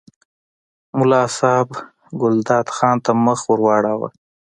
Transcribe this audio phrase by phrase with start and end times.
[0.97, 1.69] ملا صاحب
[2.21, 4.09] ګلداد خان ته مخ ور واړاوه.